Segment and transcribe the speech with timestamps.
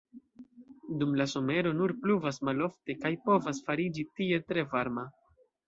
[1.03, 5.09] Dum la somero nur pluvas malofte kaj povas fariĝi tie tre varma.